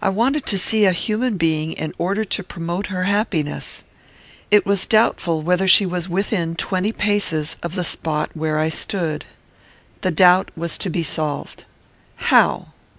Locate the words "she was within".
5.68-6.54